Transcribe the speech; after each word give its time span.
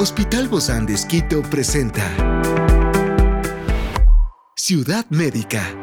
Hospital 0.00 0.46
Bozán 0.46 0.86
de 0.86 0.94
Esquito 0.94 1.42
presenta 1.42 2.04
Ciudad 4.54 5.04
Médica. 5.10 5.74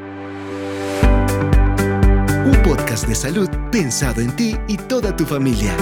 Un 2.45 2.57
podcast 2.63 3.09
de 3.09 3.15
salud 3.15 3.49
pensado 3.73 4.21
en 4.21 4.33
ti 4.37 4.55
y 4.69 4.77
toda 4.77 5.13
tu 5.13 5.25
familia. 5.25 5.75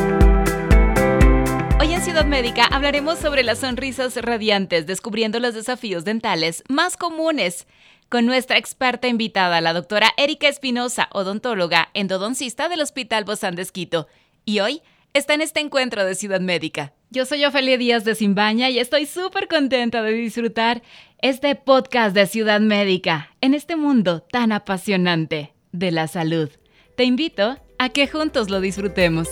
Hoy 1.80 1.94
en 1.94 2.02
Ciudad 2.02 2.26
Médica 2.26 2.66
hablaremos 2.66 3.20
sobre 3.20 3.44
las 3.44 3.60
sonrisas 3.60 4.16
radiantes, 4.16 4.88
descubriendo 4.88 5.40
los 5.40 5.54
desafíos 5.54 6.04
dentales 6.04 6.64
más 6.70 6.98
comunes 6.98 7.68
con 8.10 8.26
nuestra 8.26 8.58
experta 8.58 9.08
invitada, 9.08 9.62
la 9.62 9.74
doctora 9.74 10.10
Erika 10.18 10.48
Espinosa, 10.48 11.08
odontóloga 11.12 11.90
endodoncista 11.94 12.68
del 12.68 12.82
Hospital 12.82 13.26
Bozán 13.26 13.54
de 13.54 13.62
Esquito. 13.62 14.08
Y 14.44 14.60
hoy 14.62 14.82
está 15.14 15.36
en 15.36 15.42
este 15.42 15.60
encuentro 15.60 16.04
de 16.04 16.16
Ciudad 16.16 16.42
Médica. 16.42 16.94
Yo 17.14 17.28
soy 17.28 17.46
Ofelia 17.46 17.78
Díaz 17.78 18.06
de 18.06 18.16
Simbaña 18.16 18.72
y 18.72 18.80
estoy 18.80 19.06
súper 19.06 19.48
contenta 19.48 20.02
de 20.02 20.14
disfrutar 20.14 20.82
este 21.22 21.54
podcast 21.54 22.16
de 22.16 22.26
Ciudad 22.26 22.60
Médica 22.60 23.30
en 23.40 23.54
este 23.54 23.76
mundo 23.76 24.22
tan 24.22 24.52
apasionante 24.52 25.54
de 25.72 25.92
la 25.92 26.08
salud. 26.08 26.50
Te 26.96 27.04
invito 27.04 27.60
a 27.78 27.90
que 27.90 28.08
juntos 28.08 28.50
lo 28.50 28.62
disfrutemos. 28.62 29.30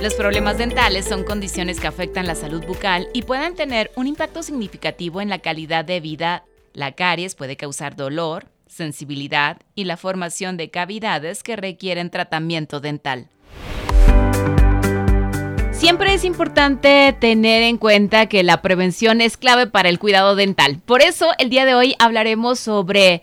Los 0.00 0.14
problemas 0.14 0.58
dentales 0.58 1.06
son 1.06 1.24
condiciones 1.24 1.80
que 1.80 1.88
afectan 1.88 2.28
la 2.28 2.36
salud 2.36 2.64
bucal 2.64 3.08
y 3.12 3.22
pueden 3.22 3.56
tener 3.56 3.90
un 3.96 4.06
impacto 4.06 4.44
significativo 4.44 5.20
en 5.20 5.28
la 5.28 5.40
calidad 5.40 5.84
de 5.84 5.98
vida. 5.98 6.44
La 6.72 6.92
caries 6.92 7.34
puede 7.34 7.56
causar 7.56 7.96
dolor, 7.96 8.53
sensibilidad 8.74 9.58
y 9.74 9.84
la 9.84 9.96
formación 9.96 10.56
de 10.56 10.70
cavidades 10.70 11.42
que 11.42 11.56
requieren 11.56 12.10
tratamiento 12.10 12.80
dental. 12.80 13.28
Siempre 15.70 16.14
es 16.14 16.24
importante 16.24 17.14
tener 17.18 17.62
en 17.62 17.78
cuenta 17.78 18.26
que 18.26 18.42
la 18.42 18.62
prevención 18.62 19.20
es 19.20 19.36
clave 19.36 19.66
para 19.66 19.88
el 19.88 19.98
cuidado 19.98 20.34
dental. 20.34 20.80
Por 20.84 21.02
eso 21.02 21.32
el 21.38 21.50
día 21.50 21.66
de 21.66 21.74
hoy 21.74 21.94
hablaremos 21.98 22.58
sobre 22.58 23.22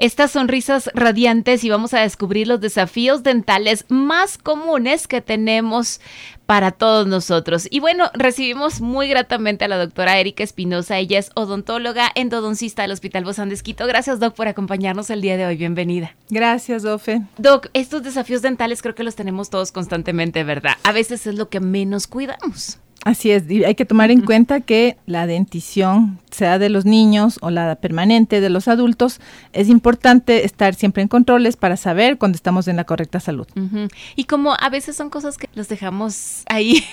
estas 0.00 0.30
sonrisas 0.30 0.90
radiantes 0.94 1.62
y 1.62 1.68
vamos 1.68 1.92
a 1.92 2.00
descubrir 2.00 2.48
los 2.48 2.60
desafíos 2.60 3.22
dentales 3.22 3.84
más 3.90 4.38
comunes 4.38 5.06
que 5.06 5.20
tenemos 5.20 6.00
para 6.46 6.72
todos 6.72 7.06
nosotros. 7.06 7.68
Y 7.70 7.80
bueno, 7.80 8.10
recibimos 8.14 8.80
muy 8.80 9.08
gratamente 9.08 9.66
a 9.66 9.68
la 9.68 9.76
doctora 9.76 10.18
Erika 10.18 10.42
Espinosa. 10.42 10.98
Ella 10.98 11.18
es 11.18 11.30
odontóloga, 11.34 12.10
endodoncista 12.14 12.82
del 12.82 12.92
Hospital 12.92 13.24
Bozán 13.24 13.50
de 13.50 13.54
Esquito. 13.54 13.86
Gracias, 13.86 14.18
Doc, 14.18 14.34
por 14.34 14.48
acompañarnos 14.48 15.10
el 15.10 15.20
día 15.20 15.36
de 15.36 15.44
hoy. 15.44 15.56
Bienvenida. 15.56 16.16
Gracias, 16.30 16.82
Dofe. 16.82 17.20
Doc, 17.36 17.68
estos 17.74 18.02
desafíos 18.02 18.40
dentales 18.40 18.80
creo 18.80 18.94
que 18.94 19.04
los 19.04 19.16
tenemos 19.16 19.50
todos 19.50 19.70
constantemente, 19.70 20.44
¿verdad? 20.44 20.78
A 20.82 20.92
veces 20.92 21.26
es 21.26 21.34
lo 21.34 21.50
que 21.50 21.60
menos 21.60 22.06
cuidamos. 22.06 22.78
Así 23.04 23.30
es, 23.30 23.44
hay 23.48 23.74
que 23.74 23.86
tomar 23.86 24.10
en 24.10 24.20
cuenta 24.20 24.60
que 24.60 24.98
la 25.06 25.26
dentición, 25.26 26.18
sea 26.30 26.58
de 26.58 26.68
los 26.68 26.84
niños 26.84 27.38
o 27.40 27.48
la 27.48 27.76
permanente 27.76 28.42
de 28.42 28.50
los 28.50 28.68
adultos, 28.68 29.20
es 29.54 29.70
importante 29.70 30.44
estar 30.44 30.74
siempre 30.74 31.02
en 31.02 31.08
controles 31.08 31.56
para 31.56 31.78
saber 31.78 32.18
cuando 32.18 32.36
estamos 32.36 32.68
en 32.68 32.76
la 32.76 32.84
correcta 32.84 33.18
salud. 33.18 33.46
Y 34.16 34.24
como 34.24 34.54
a 34.58 34.68
veces 34.68 34.96
son 34.96 35.08
cosas 35.08 35.38
que 35.38 35.48
los 35.54 35.68
dejamos 35.68 36.42
ahí 36.46 36.84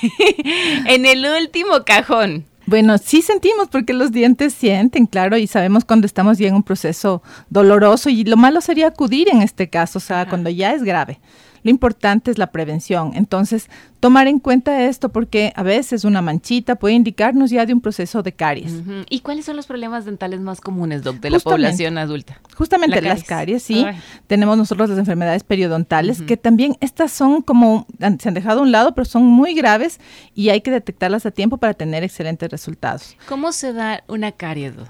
en 0.88 1.05
el 1.05 1.25
último 1.41 1.83
cajón. 1.85 2.45
Bueno, 2.67 2.97
sí 2.97 3.22
sentimos 3.22 3.67
porque 3.69 3.94
los 3.94 4.11
dientes 4.11 4.53
sienten, 4.53 5.08
claro, 5.08 5.38
y 5.38 5.47
sabemos 5.47 5.85
cuando 5.85 6.05
estamos 6.05 6.38
ya 6.38 6.47
en 6.47 6.55
un 6.55 6.63
proceso 6.63 7.22
doloroso 7.50 8.09
y 8.09 8.23
lo 8.23 8.35
malo 8.38 8.59
sería 8.61 8.88
acudir 8.88 9.30
en 9.30 9.41
este 9.41 9.69
caso, 9.69 10.00
o 10.00 10.02
sea, 10.02 10.28
cuando 10.28 10.50
ya 10.50 10.73
es 10.73 10.83
grave. 10.83 11.19
Lo 11.68 11.72
importante 11.72 12.32
es 12.32 12.38
la 12.38 12.48
prevención. 12.54 13.12
Entonces, 13.16 13.70
tomar 14.00 14.28
en 14.28 14.40
cuenta 14.40 14.84
esto 14.84 15.10
porque 15.10 15.52
a 15.54 15.64
veces 15.64 16.06
una 16.06 16.22
manchita 16.22 16.75
puede 16.75 16.96
indicarnos 16.96 17.50
ya 17.50 17.66
de 17.66 17.74
un 17.74 17.81
proceso 17.81 18.24
de 18.24 18.31
caries. 18.31 18.72
¿Y 19.09 19.19
cuáles 19.19 19.44
son 19.44 19.58
los 19.58 19.66
problemas 19.66 20.06
dentales 20.06 20.40
más 20.40 20.62
comunes, 20.62 21.03
Doc, 21.03 21.18
de 21.18 21.30
la 21.30 21.40
población 21.40 21.97
adulta? 21.97 22.40
Justamente 22.56 23.02
las 23.02 23.25
caries, 23.25 23.64
sí. 23.64 23.86
Tenemos 24.28 24.58
nosotros 24.58 24.90
las 24.91 24.97
enfermedades 24.97 25.44
periodontales, 25.44 26.22
que 26.22 26.38
también 26.38 26.78
estas 26.80 27.12
son 27.12 27.41
como, 27.41 27.86
se 28.18 28.30
han 28.30 28.34
dejado 28.34 28.62
a 28.62 28.64
un 28.64 28.72
lado, 28.72 28.96
pero 28.96 29.03
son 29.03 29.25
muy 29.25 29.53
graves 29.53 30.00
y 30.34 30.47
hay 30.47 30.62
que 30.62 30.72
detectarlas 30.72 31.25
a 31.25 31.31
tiempo 31.31 31.58
para 31.58 31.74
tener 31.74 32.02
excelentes 32.02 32.50
resultados. 32.50 33.18
¿Cómo 33.28 33.52
se 33.52 33.74
da 33.74 34.06
una 34.08 34.31
carie, 34.31 34.72
Doc? 34.72 34.88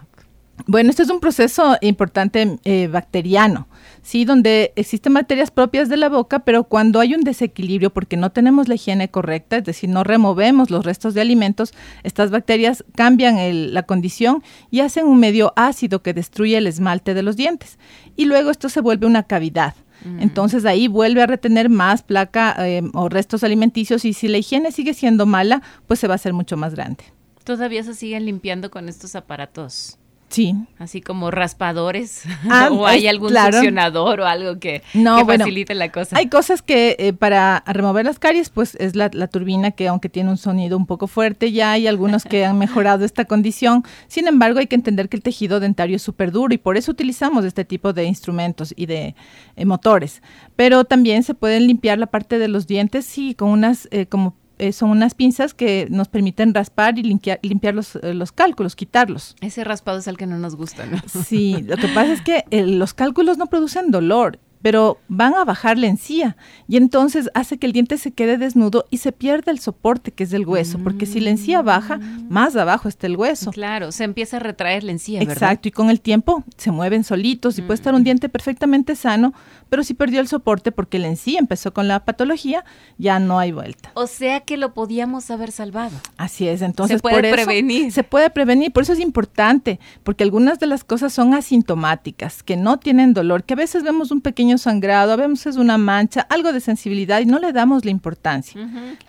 Bueno, 0.66 0.90
este 0.90 1.02
es 1.02 1.10
un 1.10 1.20
proceso 1.20 1.78
importante 1.82 2.60
eh, 2.66 2.88
bacteriano, 2.88 3.68
sí, 4.08 4.24
donde 4.24 4.72
existen 4.78 5.12
materias 5.12 5.52
propias 5.52 5.90
de 5.90 5.98
la 5.98 6.08
boca, 6.08 6.40
pero 6.40 6.64
cuando 6.64 7.02
hay 7.02 7.14
un 7.14 7.26
desequilibrio 7.26 7.90
porque 7.90 8.16
no 8.16 8.32
tenemos 8.32 8.70
la 8.70 8.76
higiene 8.76 9.10
correcta, 9.12 9.58
es 9.58 9.66
decir, 9.66 9.90
no 9.90 10.06
removemos 10.06 10.70
los 10.70 10.86
restos 10.86 11.14
de 11.14 11.20
alimentos, 11.20 11.74
estas 12.04 12.32
bacterias 12.32 12.86
cambian 12.96 13.74
la 13.74 13.84
condición 13.84 14.44
y 14.72 14.80
hacen 14.80 15.08
un 15.08 15.20
medio 15.20 15.52
ácido 15.58 16.04
que 16.04 16.14
destruye 16.14 16.58
el 16.58 16.68
esmalte 16.68 17.14
de 17.14 17.22
los 17.22 17.36
dientes. 17.36 17.80
Y 18.16 18.26
luego 18.26 18.50
esto 18.50 18.70
se 18.70 18.80
vuelve 18.80 19.08
una 19.08 19.24
cavidad. 19.24 19.76
Mm. 20.06 20.22
Entonces 20.22 20.64
ahí 20.64 20.88
vuelve 20.88 21.22
a 21.22 21.28
retener 21.28 21.68
más 21.68 22.02
placa 22.02 22.56
eh, 22.66 22.84
o 22.94 23.10
restos 23.10 23.44
alimenticios 23.44 24.06
y 24.06 24.14
si 24.14 24.30
la 24.30 24.38
higiene 24.38 24.72
sigue 24.72 24.94
siendo 24.94 25.26
mala, 25.26 25.62
pues 25.86 26.00
se 26.00 26.08
va 26.08 26.14
a 26.14 26.16
hacer 26.16 26.32
mucho 26.32 26.56
más 26.56 26.76
grande. 26.76 27.04
Todavía 27.44 27.84
se 27.84 27.94
siguen 27.94 28.26
limpiando 28.26 28.72
con 28.72 28.88
estos 28.88 29.18
aparatos. 29.18 30.00
Sí. 30.30 30.56
Así 30.78 31.02
como 31.02 31.32
raspadores. 31.32 32.24
Ah, 32.50 32.70
o 32.72 32.88
hay 32.88 33.08
algún 33.08 33.34
succionador 33.34 34.22
o 34.22 34.26
algo 34.26 34.58
que, 34.60 34.82
facilite 35.26 35.76
la 35.76 35.92
cosa. 35.92 36.18
Hay 36.18 36.30
cosas 36.30 36.62
que 36.62 36.96
eh, 36.98 37.12
para 37.12 37.62
remover 37.66 38.06
las 38.06 38.20
caries, 38.20 38.50
pues 38.50 38.76
es 38.76 38.96
la, 38.96 39.10
turbina 39.10 39.72
que 39.72 39.88
aunque 39.88 40.08
tiene 40.08 40.30
un 40.30 40.38
sonido 40.38 40.78
un 40.78 40.86
poco 40.86 41.08
fuerte, 41.08 41.52
ya 41.52 41.72
hay 41.72 41.88
algunos 41.88 42.24
que 42.24 42.46
han 42.46 42.58
mejorado 42.58 43.04
esta 43.04 43.26
condición. 43.26 43.84
Sin 44.08 44.28
embargo, 44.28 44.60
hay 44.60 44.68
que 44.68 44.76
entender 44.76 45.10
que 45.10 45.18
el 45.18 45.24
tejido 45.24 45.60
dentario 45.60 45.98
es 45.98 46.02
súper 46.02 46.32
duro 46.32 46.54
y 46.54 46.58
por 46.58 46.78
eso 46.78 46.92
utilizamos 46.92 47.44
este 47.44 47.66
tipo 47.66 47.92
de 47.92 48.06
instrumentos 48.06 48.74
y 48.78 48.86
de 48.86 49.16
eh, 49.56 49.66
motores. 49.66 50.22
Pero 50.56 50.86
también 50.86 51.24
se 51.24 51.34
pueden 51.34 51.68
limpiar 51.68 51.98
la 51.98 52.08
parte 52.08 52.40
de 52.40 52.48
los 52.48 52.66
dientes, 52.66 53.06
sí, 53.06 53.36
con 53.36 53.50
unas 53.50 53.90
eh, 53.92 54.06
como 54.06 54.36
eh, 54.60 54.72
son 54.72 54.90
unas 54.90 55.14
pinzas 55.14 55.54
que 55.54 55.88
nos 55.90 56.08
permiten 56.08 56.54
raspar 56.54 56.98
y 56.98 57.04
limpiar, 57.04 57.40
limpiar 57.42 57.76
los, 57.76 57.96
eh, 57.98 58.14
los, 58.14 58.32
cálculos, 58.32 58.76
quitarlos. 58.76 59.36
Ese 59.42 59.64
raspado 59.64 60.00
es 60.00 60.08
el 60.08 60.18
que 60.18 60.28
no 60.28 60.38
nos 60.38 60.56
gusta, 60.56 60.86
¿no? 60.86 60.98
Sí, 61.08 61.64
lo 61.64 61.78
que 61.78 61.88
pasa 61.90 62.14
es 62.14 62.22
que 62.22 62.46
eh, 62.52 62.66
los 62.66 62.94
cálculos 62.94 63.38
no 63.38 63.48
producen 63.48 63.92
dolor 63.92 64.40
pero 64.62 64.98
van 65.08 65.36
a 65.36 65.46
bajar 65.46 65.78
la 65.78 65.88
encía 65.88 66.36
y 66.68 66.78
entonces 66.78 67.30
hace 67.34 67.58
que 67.58 67.68
el 67.68 67.74
diente 67.74 67.98
se 67.98 68.12
quede 68.12 68.38
desnudo 68.38 68.86
y 68.90 68.98
se 68.98 69.12
pierde 69.12 69.52
el 69.52 69.60
soporte 69.60 70.12
que 70.12 70.24
es 70.24 70.30
del 70.30 70.46
hueso, 70.46 70.80
porque 70.80 71.06
si 71.06 71.20
la 71.20 71.30
encía 71.30 71.62
baja, 71.62 71.98
mm. 71.98 72.28
más 72.30 72.56
abajo 72.56 72.88
está 72.88 73.08
el 73.08 73.18
hueso. 73.18 73.52
Claro, 73.52 73.92
se 73.92 74.04
empieza 74.04 74.38
a 74.38 74.40
retraer 74.40 74.84
la 74.84 74.92
encía, 74.92 75.22
Exacto, 75.22 75.68
y 75.68 75.72
con 75.72 75.90
el 75.90 76.02
tiempo 76.02 76.44
se 76.58 76.72
mueven 76.72 77.04
solitos 77.04 77.58
y 77.58 77.62
puede 77.62 77.76
estar 77.76 77.94
un 77.94 78.02
mm. 78.02 78.06
diente 78.06 78.30
perfectamente 78.30 78.96
sano, 78.96 79.34
pero 79.70 79.84
si 79.84 79.94
perdió 79.94 80.20
el 80.22 80.28
soporte 80.28 80.72
porque 80.72 81.00
la 81.00 81.08
encía 81.08 81.40
empezó 81.40 81.74
con 81.74 81.88
la 81.88 82.04
patología, 82.06 82.64
ya 82.98 83.20
no 83.20 83.40
hay 83.40 83.52
vuelta. 83.52 83.92
O 83.94 84.08
sea 84.08 84.42
que 84.42 84.58
lo 84.58 84.74
podíamos 84.74 85.30
haber 85.32 85.52
salvado. 85.52 85.96
Así 86.18 86.48
es, 86.48 86.62
entonces 86.62 86.98
se 86.98 87.02
puede 87.02 87.32
prevenir. 87.32 87.92
Se 87.92 88.04
puede 88.04 88.30
prevenir, 88.30 88.72
por 88.72 88.84
eso 88.84 88.94
es 88.94 89.00
importante, 89.00 89.80
porque 90.04 90.24
algunas 90.24 90.60
de 90.60 90.68
las 90.68 90.84
cosas 90.84 91.14
son 91.14 91.34
asintomáticas, 91.34 92.44
que 92.44 92.56
no 92.56 92.80
tienen 92.80 93.14
dolor, 93.14 93.44
que 93.44 93.54
a 93.54 93.58
veces 93.58 93.84
vemos 93.84 94.12
un 94.12 94.22
pequeño 94.22 94.47
sangrado, 94.56 95.12
a 95.12 95.16
veces 95.16 95.58
una 95.58 95.78
mancha, 95.78 96.22
algo 96.30 96.54
de 96.54 96.62
sensibilidad 96.62 97.20
y 97.20 97.26
no 97.26 97.40
le 97.40 97.52
damos 97.52 97.84
la 97.86 97.92
importancia. 97.92 98.62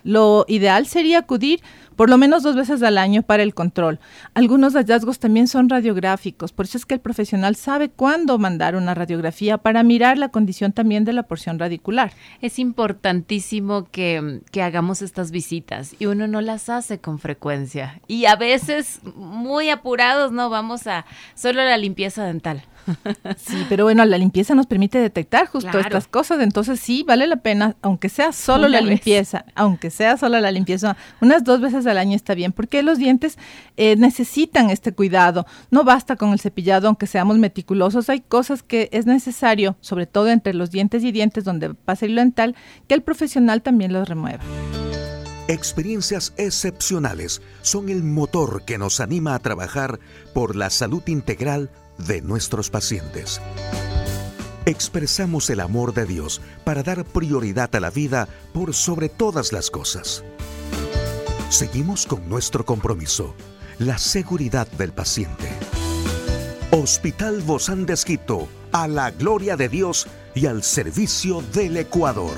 Lo 0.03 0.45
ideal 0.47 0.85
sería 0.85 1.19
acudir 1.19 1.61
por 1.99 2.09
lo 2.09 2.17
menos 2.17 2.43
dos 2.43 2.55
veces 2.55 2.81
al 2.81 2.97
año 2.97 3.23
para 3.23 3.43
el 3.43 3.53
control. 3.53 3.99
Algunos 4.33 4.73
hallazgos 4.73 5.19
también 5.19 5.49
son 5.49 5.67
radiográficos, 5.67 6.53
por 6.53 6.63
eso 6.63 6.77
es 6.77 6.85
que 6.85 6.93
el 6.93 7.01
profesional 7.01 7.57
sabe 7.57 7.89
cuándo 7.89 8.37
mandar 8.37 8.77
una 8.77 8.93
radiografía 8.93 9.57
para 9.57 9.83
mirar 9.83 10.17
la 10.17 10.29
condición 10.29 10.71
también 10.71 11.03
de 11.03 11.11
la 11.11 11.23
porción 11.23 11.59
radicular. 11.59 12.13
Es 12.39 12.57
importantísimo 12.57 13.89
que, 13.91 14.39
que 14.49 14.63
hagamos 14.63 15.01
estas 15.01 15.31
visitas 15.31 15.93
y 15.99 16.05
uno 16.05 16.25
no 16.27 16.39
las 16.39 16.69
hace 16.69 16.99
con 16.99 17.19
frecuencia 17.19 17.99
y 18.07 18.27
a 18.27 18.37
veces 18.37 19.01
muy 19.15 19.69
apurados 19.69 20.31
no 20.31 20.49
vamos 20.49 20.87
a 20.87 21.05
solo 21.35 21.65
la 21.65 21.77
limpieza 21.77 22.23
dental. 22.23 22.63
Sí, 23.37 23.65
pero 23.69 23.83
bueno, 23.83 24.05
la 24.05 24.17
limpieza 24.17 24.55
nos 24.55 24.67
permite 24.67 24.99
detectar 24.99 25.47
justo 25.47 25.77
estas 25.79 26.07
cosas, 26.07 26.41
entonces 26.41 26.79
sí 26.79 27.03
vale 27.03 27.27
la 27.27 27.37
pena, 27.37 27.75
aunque 27.81 28.09
sea 28.09 28.31
solo 28.31 28.67
la 28.67 28.81
limpieza, 28.81 29.45
aunque 29.55 29.89
sea 29.89 30.17
solo 30.17 30.39
la 30.39 30.51
limpieza, 30.51 30.97
unas 31.21 31.43
dos 31.43 31.61
veces 31.61 31.85
al 31.85 31.97
año 31.97 32.15
está 32.15 32.33
bien, 32.33 32.51
porque 32.51 32.83
los 32.83 32.97
dientes 32.97 33.37
eh, 33.77 33.95
necesitan 33.97 34.69
este 34.69 34.93
cuidado. 34.93 35.45
No 35.71 35.83
basta 35.83 36.15
con 36.15 36.31
el 36.31 36.39
cepillado, 36.39 36.87
aunque 36.87 37.07
seamos 37.07 37.37
meticulosos, 37.37 38.09
hay 38.09 38.21
cosas 38.21 38.63
que 38.63 38.89
es 38.91 39.05
necesario, 39.05 39.75
sobre 39.81 40.05
todo 40.05 40.29
entre 40.29 40.53
los 40.53 40.71
dientes 40.71 41.03
y 41.03 41.11
dientes 41.11 41.43
donde 41.43 41.73
pasa 41.73 42.05
el 42.05 42.15
dental, 42.15 42.55
que 42.87 42.95
el 42.95 43.01
profesional 43.01 43.61
también 43.61 43.93
los 43.93 44.07
remueva. 44.07 44.43
Experiencias 45.49 46.33
excepcionales 46.37 47.41
son 47.63 47.89
el 47.89 48.03
motor 48.03 48.65
que 48.65 48.77
nos 48.77 48.99
anima 48.99 49.33
a 49.33 49.39
trabajar 49.39 49.99
por 50.31 50.55
la 50.55 50.69
salud 50.69 51.01
integral 51.07 51.71
de 52.07 52.21
nuestros 52.21 52.69
pacientes. 52.69 53.41
expresamos 54.65 55.49
el 55.49 55.61
amor 55.61 55.93
de 55.93 56.05
Dios 56.05 56.41
para 56.63 56.83
dar 56.83 57.03
prioridad 57.03 57.75
a 57.75 57.79
la 57.79 57.89
vida 57.89 58.27
por 58.53 58.75
sobre 58.75 59.09
todas 59.09 59.51
las 59.51 59.71
cosas. 59.71 60.23
Seguimos 61.49 62.05
con 62.05 62.29
nuestro 62.29 62.65
compromiso, 62.65 63.33
la 63.79 63.97
seguridad 63.97 64.67
del 64.67 64.91
paciente. 64.91 65.49
Hospital 66.71 67.41
Bozán 67.41 67.87
de 67.87 67.93
Esquito, 67.93 68.47
a 68.71 68.87
la 68.87 69.09
gloria 69.09 69.57
de 69.57 69.69
Dios 69.69 70.05
y 70.35 70.45
al 70.45 70.61
servicio 70.61 71.41
del 71.53 71.77
Ecuador. 71.77 72.35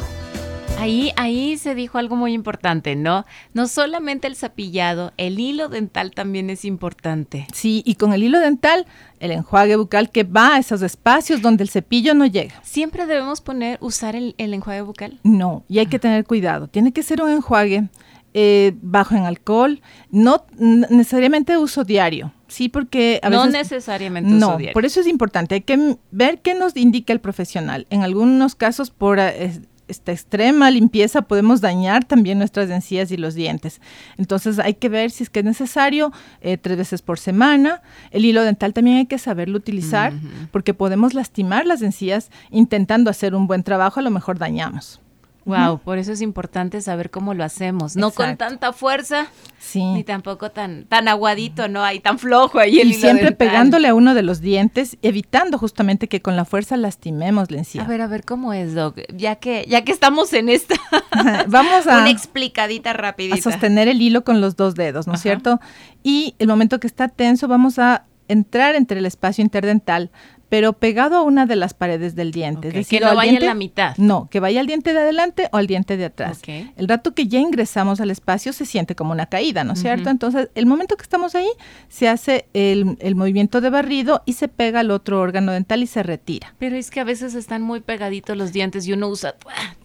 Ahí, 0.82 1.12
ahí 1.16 1.58
se 1.58 1.76
dijo 1.76 1.98
algo 1.98 2.16
muy 2.16 2.34
importante, 2.34 2.96
¿no? 2.96 3.26
No 3.54 3.68
solamente 3.68 4.28
el 4.28 4.36
cepillado, 4.36 5.14
el 5.18 5.40
hilo 5.40 5.70
dental 5.70 6.12
también 6.12 6.50
es 6.50 6.66
importante. 6.66 7.46
Sí, 7.54 7.84
y 7.86 7.96
con 7.96 8.14
el 8.14 8.24
hilo 8.24 8.40
dental, 8.40 8.88
el 9.20 9.32
enjuague 9.32 9.76
bucal 9.76 10.10
que 10.10 10.24
va 10.24 10.56
a 10.56 10.58
esos 10.58 10.82
espacios 10.82 11.42
donde 11.42 11.64
el 11.64 11.70
cepillo 11.70 12.16
no 12.16 12.26
llega. 12.26 12.60
¿Siempre 12.64 13.06
debemos 13.06 13.42
poner, 13.42 13.78
usar 13.80 14.16
el, 14.16 14.34
el 14.40 14.54
enjuague 14.56 14.82
bucal? 14.82 15.20
No, 15.24 15.64
y 15.70 15.80
hay 15.80 15.86
que 15.86 16.00
tener 16.00 16.26
cuidado. 16.26 16.68
Tiene 16.68 16.92
que 16.92 17.04
ser 17.04 17.22
un 17.22 17.30
enjuague 17.30 17.88
eh, 18.34 18.74
bajo 18.82 19.14
en 19.16 19.26
alcohol, 19.26 19.82
no 20.10 20.46
necesariamente 20.58 21.58
uso 21.58 21.84
diario. 21.84 22.34
Sí, 22.48 22.70
porque 22.70 23.20
a 23.24 23.30
veces... 23.30 23.46
No 23.46 23.52
necesariamente 23.52 24.34
uso 24.34 24.58
no, 24.58 24.72
por 24.74 24.86
eso 24.86 25.02
es 25.02 25.08
importante. 25.08 25.56
Hay 25.56 25.62
que 25.62 25.98
ver 26.12 26.40
qué 26.42 26.54
nos 26.54 26.76
indica 26.78 27.12
el 27.12 27.20
profesional. 27.20 27.88
En 27.90 28.04
algunos 28.04 28.56
casos, 28.56 28.90
por 28.90 29.20
eh, 29.20 29.62
esta 29.92 30.12
extrema 30.12 30.72
limpieza 30.72 31.22
podemos 31.22 31.62
dañar 31.62 32.04
también 32.06 32.40
nuestras 32.40 32.70
encías 32.70 33.12
y 33.12 33.18
los 33.18 33.36
dientes. 33.36 33.82
Entonces 34.18 34.60
hay 34.60 34.74
que 34.74 34.90
ver 34.90 35.12
si 35.12 35.24
es 35.24 35.30
que 35.30 35.40
es 35.40 35.46
necesario 35.46 36.12
eh, 36.42 36.58
tres 36.58 36.78
veces 36.78 37.02
por 37.02 37.20
semana. 37.20 37.82
El 38.12 38.26
hilo 38.26 38.44
dental 38.44 38.74
también 38.74 38.98
hay 38.98 39.06
que 39.06 39.18
saberlo 39.18 39.58
utilizar 39.58 40.14
porque 40.52 40.74
podemos 40.74 41.14
lastimar 41.14 41.66
las 41.66 41.82
encías 41.82 42.32
intentando 42.50 43.10
hacer 43.10 43.36
un 43.36 43.48
buen 43.48 43.64
trabajo, 43.64 44.00
a 44.00 44.04
lo 44.04 44.12
mejor 44.12 44.38
dañamos. 44.38 45.02
Wow, 45.46 45.80
por 45.80 45.98
eso 45.98 46.12
es 46.12 46.22
importante 46.22 46.82
saber 46.82 47.10
cómo 47.10 47.34
lo 47.34 47.44
hacemos, 47.44 47.96
no 47.96 48.12
con 48.12 48.38
tanta 48.38 48.74
fuerza, 48.74 49.28
sí. 49.58 49.84
ni 49.84 50.04
tampoco 50.04 50.52
tan 50.52 50.86
tan 50.86 51.08
aguadito, 51.08 51.68
no 51.68 51.84
hay 51.84 52.00
tan 52.00 52.20
flojo 52.20 52.60
ahí 52.60 52.80
el 52.80 52.90
Y 52.90 52.94
siempre 52.94 53.32
pegándole 53.32 53.88
a 53.88 53.96
uno 53.96 54.14
de 54.14 54.22
los 54.22 54.40
dientes, 54.40 54.98
evitando 55.02 55.58
justamente 55.58 56.08
que 56.08 56.22
con 56.22 56.36
la 56.36 56.46
fuerza 56.46 56.78
lastimemos 56.78 57.50
la 57.50 57.58
encía. 57.58 57.84
A 57.84 57.88
ver, 57.88 58.02
a 58.02 58.08
ver 58.08 58.24
cómo 58.24 58.54
es, 58.54 58.76
Doc, 58.76 59.00
ya 59.16 59.38
que 59.38 59.66
ya 59.68 59.84
que 59.84 59.92
estamos 59.92 60.32
en 60.34 60.48
esta, 60.48 60.76
vamos 61.48 61.88
a 61.88 61.98
una 62.02 62.12
explicadita 62.12 62.94
rapidita. 62.94 63.36
A 63.36 63.42
sostener 63.42 63.88
el 63.88 64.00
hilo 64.00 64.24
con 64.24 64.42
los 64.42 64.56
dos 64.56 64.76
dedos, 64.76 65.08
¿no 65.08 65.14
es 65.14 65.22
cierto? 65.22 65.60
Y 66.04 66.36
el 66.38 66.48
momento 66.48 66.80
que 66.80 66.88
está 66.88 67.08
tenso, 67.08 67.48
vamos 67.48 67.80
a 67.80 68.06
entrar 68.28 68.76
entre 68.76 69.00
el 69.00 69.06
espacio 69.06 69.42
interdental 69.42 70.12
pero 70.52 70.74
pegado 70.74 71.16
a 71.16 71.22
una 71.22 71.46
de 71.46 71.56
las 71.56 71.74
paredes 71.74 72.14
del 72.14 72.34
diente. 72.34 72.84
que 72.84 73.00
no 73.00 73.16
vaya 73.16 73.38
en 73.38 73.46
la 73.46 73.54
mitad. 73.54 73.96
No, 73.96 74.28
que 74.30 74.42
vaya 74.42 74.60
al 74.60 74.68
diente 74.68 74.92
de 74.92 75.00
adelante 75.00 75.48
o 75.54 75.56
al 75.56 75.66
diente 75.66 75.96
de 75.96 76.04
atrás. 76.04 76.42
El 76.76 76.90
rato 76.90 77.14
que 77.14 77.30
ya 77.30 77.40
ingresamos 77.40 78.02
al 78.02 78.12
espacio 78.12 78.52
se 78.52 78.66
siente 78.66 78.94
como 78.94 79.14
una 79.14 79.28
caída, 79.28 79.64
¿no 79.64 79.72
es 79.72 79.80
cierto? 79.80 80.10
Entonces, 80.10 80.50
el 80.54 80.66
momento 80.66 80.98
que 80.98 81.04
estamos 81.04 81.36
ahí, 81.36 81.48
se 81.88 82.10
hace 82.10 82.48
el, 82.54 83.16
movimiento 83.16 83.62
de 83.62 83.70
barrido 83.70 84.24
y 84.26 84.34
se 84.34 84.50
pega 84.50 84.82
al 84.82 84.92
otro 84.92 85.22
órgano 85.22 85.54
dental 85.54 85.84
y 85.84 85.88
se 85.88 86.04
retira. 86.04 86.54
Pero 86.60 86.76
es 86.76 86.92
que 86.92 87.00
a 87.00 87.06
veces 87.06 87.34
están 87.34 87.62
muy 87.62 87.80
pegaditos 87.80 88.36
los 88.36 88.52
dientes 88.52 88.86
y 88.88 88.92
uno 88.92 89.08
usa 89.08 89.36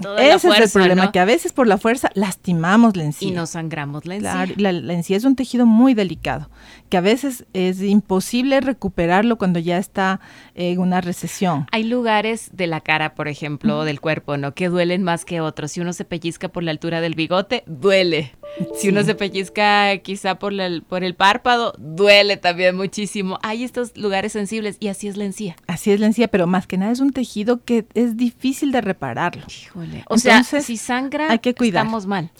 toda 0.00 0.20
Ese 0.20 0.32
la 0.32 0.38
fuerza, 0.40 0.64
es 0.64 0.74
el 0.74 0.82
problema, 0.82 1.12
que 1.12 1.20
a 1.20 1.24
veces 1.24 1.52
por 1.52 1.68
la 1.68 1.78
fuerza 1.78 2.10
lastimamos 2.14 2.96
la 2.96 3.04
encía. 3.04 3.28
Y 3.28 3.30
nos 3.30 3.50
sangramos 3.50 4.04
la 4.04 4.16
encía. 4.16 4.46
la, 4.56 4.72
la 4.72 4.92
encía 4.94 5.16
es 5.16 5.24
un 5.24 5.36
tejido 5.36 5.64
muy 5.64 5.94
delicado, 5.94 6.50
que 6.88 6.96
a 6.96 7.02
veces 7.02 7.44
es 7.52 7.80
imposible 7.82 8.60
recuperarlo 8.60 9.38
cuando 9.38 9.60
ya 9.60 9.78
está 9.78 10.18
en 10.56 10.79
una 10.79 11.00
recesión. 11.00 11.67
Hay 11.70 11.85
lugares 11.85 12.50
de 12.53 12.67
la 12.67 12.81
cara, 12.81 13.14
por 13.14 13.29
ejemplo, 13.29 13.79
o 13.79 13.85
del 13.85 14.00
cuerpo, 14.00 14.37
¿no? 14.37 14.55
Que 14.55 14.69
duelen 14.69 15.03
más 15.03 15.25
que 15.25 15.41
otros. 15.41 15.73
Si 15.73 15.81
uno 15.81 15.93
se 15.93 16.05
pellizca 16.05 16.49
por 16.49 16.62
la 16.62 16.70
altura 16.70 17.00
del 17.00 17.14
bigote, 17.14 17.62
duele. 17.67 18.32
Si 18.75 18.88
uno 18.88 19.03
se 19.03 19.14
pellizca 19.14 19.99
quizá 19.99 20.38
por, 20.38 20.53
la, 20.53 20.70
por 20.88 21.05
el 21.05 21.14
párpado, 21.14 21.75
duele 21.79 22.38
también 22.38 22.75
muchísimo. 22.75 23.38
Hay 23.43 23.64
estos 23.64 23.97
lugares 23.99 24.32
sensibles 24.32 24.79
y 24.81 24.88
así 24.88 25.08
es 25.08 25.19
la 25.19 25.25
encía. 25.25 25.56
Así 25.67 25.91
es 25.91 26.00
la 26.00 26.06
encía, 26.06 26.29
pero 26.29 26.47
más 26.47 26.67
que 26.67 26.79
nada 26.79 26.91
es 26.93 27.00
un 27.00 27.12
tejido 27.12 27.62
que 27.64 27.85
es 27.93 28.17
difícil 28.17 28.73
de 28.73 28.81
repararlo. 28.81 29.44
Híjole. 29.49 30.05
O 30.09 30.17
sea, 30.17 30.43
si 30.43 30.79
sangra, 30.79 31.31
hay 31.31 31.41
que 31.41 31.55
cuidar. 31.55 31.85
estamos 31.85 32.06
mal. 32.06 32.31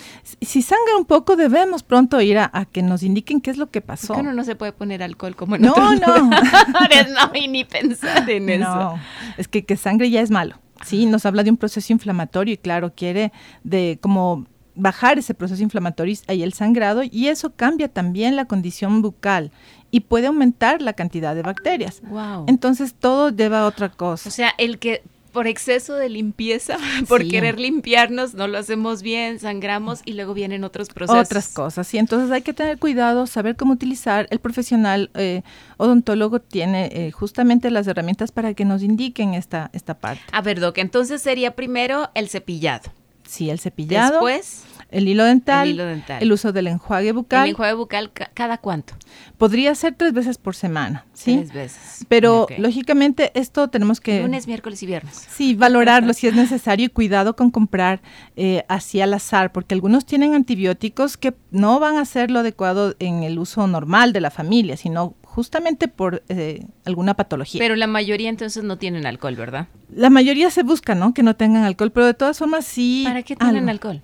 Si, 0.41 0.63
sangra 0.63 0.97
un 0.97 1.05
poco, 1.05 1.37
debemos 1.37 1.83
pronto 1.83 2.19
ir 2.23 2.39
a, 2.39 2.67
que 2.73 2.83
nos 2.83 3.03
indiquen 3.03 3.43
qué 3.43 3.51
es 3.51 3.59
lo 3.59 3.71
que 3.71 3.83
pasó. 3.83 4.15
uno 4.15 4.33
no 4.33 4.45
se 4.45 4.57
puede 4.57 4.73
poner 4.73 5.03
alcohol 5.03 5.37
como 5.37 5.57
en 5.57 5.63
No, 5.63 5.75
no. 5.75 6.31
no, 6.31 7.31
y 7.35 7.49
ni 7.49 7.65
pensar 7.65 8.06
en 8.27 8.49
eso. 8.49 8.75
No, 8.75 8.99
es 9.37 9.49
que 9.49 9.65
que 9.65 9.77
sangre 9.77 10.11
ya 10.11 10.21
es 10.21 10.31
malo. 10.31 10.57
Sí, 10.85 11.07
nos 11.07 11.25
habla 11.27 11.43
de 11.43 11.51
un 11.51 11.57
proceso 11.57 11.93
inflamatorio 11.93 12.55
y 12.55 12.59
claro, 12.59 12.93
quiere 12.95 13.33
de 13.65 13.99
como 14.01 14.47
bajar 14.75 15.19
ese 15.19 15.35
proceso 15.35 15.63
inflamatorio 15.63 16.15
y 16.29 16.43
el 16.43 16.53
sangrado 16.53 17.03
y 17.03 17.29
eso 17.29 17.55
cambia 17.57 17.89
también 17.89 18.37
la 18.37 18.45
condición 18.45 19.01
bucal 19.01 19.51
y 19.91 20.01
puede 20.01 20.27
aumentar 20.27 20.83
la 20.83 20.93
cantidad 20.93 21.35
de 21.35 21.43
bacterias. 21.43 22.03
Wow. 22.03 22.45
Entonces 22.47 22.95
todo 22.95 23.31
lleva 23.31 23.61
a 23.61 23.67
otra 23.67 23.89
cosa. 23.89 24.29
O 24.29 24.33
sea, 24.33 24.53
el 24.59 24.79
que 24.79 25.03
por 25.37 25.47
exceso 25.47 25.97
de 25.97 26.09
limpieza, 26.09 26.79
por 27.11 27.29
querer 27.29 27.61
limpiarnos, 27.61 28.33
no 28.33 28.49
lo 28.49 28.57
hacemos 28.57 29.03
bien, 29.03 29.39
sangramos 29.39 30.01
y 30.07 30.15
luego 30.15 30.33
vienen 30.33 30.65
otros 30.65 30.89
procesos. 30.89 31.27
Otras 31.27 31.49
cosas, 31.49 31.87
sí. 31.87 31.99
Entonces 31.99 32.31
hay 32.31 32.41
que 32.41 32.55
tener 32.55 32.79
cuidado, 32.79 33.27
saber 33.27 33.55
cómo 33.55 33.75
utilizar. 33.75 34.27
El 34.31 34.39
profesional 34.39 35.11
eh, 35.13 35.43
odontólogo 35.77 36.41
tiene 36.41 36.87
eh, 36.91 37.11
justamente 37.11 37.71
las 37.71 37.87
herramientas 37.87 38.33
para 38.33 38.55
que 38.55 38.65
nos 38.65 38.83
indiquen 38.83 39.35
esta, 39.35 39.69
esta 39.75 39.99
parte. 39.99 40.23
A 40.33 40.41
ver, 40.41 40.59
Doc, 40.59 40.79
entonces 40.79 41.21
sería 41.21 41.55
primero 41.55 42.09
el 42.15 42.31
cepillado. 42.31 42.91
Sí, 43.27 43.51
el 43.51 43.59
cepillado. 43.59 44.13
Después. 44.13 44.65
El 44.89 45.09
hilo 45.09 45.25
dental. 45.25 45.81
El 46.21 46.33
uso 46.33 46.53
del 46.53 46.69
enjuague 46.69 47.11
bucal. 47.11 47.45
¿El 47.45 47.51
enjuague 47.51 47.75
bucal 47.75 48.13
cada 48.13 48.59
cuánto? 48.59 48.95
Podría 49.37 49.75
ser 49.75 49.95
tres 49.95 50.13
veces 50.13 50.39
por 50.39 50.55
semana, 50.55 51.05
¿sí? 51.13 51.37
Tres 51.37 51.53
veces. 51.53 52.07
Pero 52.09 52.47
lógicamente 52.57 53.33
esto 53.35 53.69
tenemos 53.69 54.01
que... 54.01 54.23
Lunes, 54.23 54.47
miércoles 54.47 54.83
y 54.85 54.87
viernes. 54.87 55.27
Sí, 55.29 55.55
valorarlo 55.55 56.13
si 56.15 56.29
es 56.29 56.35
necesario 56.35 56.87
y 56.87 56.89
cuidado 56.89 57.35
con 57.35 57.51
comprar 57.51 58.01
eh, 58.37 58.65
así 58.69 59.01
al 59.01 59.13
azar, 59.13 59.51
porque 59.51 59.75
algunos 59.75 60.07
tienen 60.07 60.35
antibióticos 60.35 61.17
que 61.17 61.35
no 61.51 61.81
van 61.81 61.97
a 61.97 62.05
ser 62.05 62.31
lo 62.31 62.39
adecuado 62.39 62.95
en 63.01 63.25
el 63.25 63.41
uso 63.41 63.67
normal 63.67 64.13
de 64.13 64.21
la 64.21 64.31
familia, 64.31 64.77
sino 64.77 65.15
justamente 65.37 65.87
por 65.87 66.23
eh, 66.31 66.65
alguna 66.87 67.13
patología. 67.13 67.59
Pero 67.59 67.77
la 67.77 67.87
mayoría 67.87 68.31
entonces 68.31 68.65
no 68.65 68.79
tienen 68.79 69.05
alcohol, 69.05 69.37
¿verdad? 69.37 69.69
La 69.95 70.09
mayoría 70.09 70.51
se 70.51 70.63
busca, 70.63 70.95
¿no? 70.95 71.13
Que 71.13 71.23
no 71.23 71.37
tengan 71.37 71.65
alcohol, 71.65 71.93
pero 71.93 72.07
de 72.07 72.15
todas 72.15 72.39
formas 72.39 72.65
sí. 72.65 73.03
¿Para 73.05 73.23
qué 73.23 73.37
tienen 73.37 73.69
alcohol? 73.69 74.01